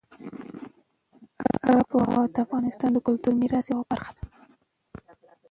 آب 1.75 1.87
وهوا 1.97 2.23
د 2.33 2.35
افغانستان 2.45 2.89
د 2.93 2.97
کلتوري 3.07 3.37
میراث 3.41 3.65
یوه 3.73 3.83
برخه 3.91 4.11
ده. 4.17 4.23